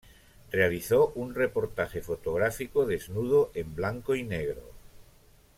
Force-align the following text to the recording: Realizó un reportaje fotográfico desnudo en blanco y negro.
Realizó 0.51 1.09
un 1.13 1.35
reportaje 1.35 2.01
fotográfico 2.01 2.87
desnudo 2.87 3.51
en 3.53 3.75
blanco 3.75 4.15
y 4.15 4.23
negro. 4.23 4.63